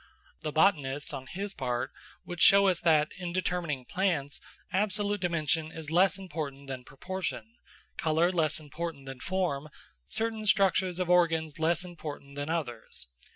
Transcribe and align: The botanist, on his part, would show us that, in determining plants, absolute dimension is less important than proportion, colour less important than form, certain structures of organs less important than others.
The 0.41 0.51
botanist, 0.51 1.13
on 1.13 1.27
his 1.27 1.53
part, 1.53 1.91
would 2.25 2.41
show 2.41 2.65
us 2.69 2.79
that, 2.79 3.09
in 3.19 3.31
determining 3.31 3.85
plants, 3.85 4.41
absolute 4.73 5.21
dimension 5.21 5.71
is 5.71 5.91
less 5.91 6.17
important 6.17 6.65
than 6.67 6.83
proportion, 6.83 7.53
colour 7.99 8.31
less 8.31 8.59
important 8.59 9.05
than 9.05 9.19
form, 9.19 9.69
certain 10.07 10.47
structures 10.47 10.97
of 10.97 11.07
organs 11.11 11.59
less 11.59 11.83
important 11.83 12.33
than 12.35 12.49
others. 12.49 13.09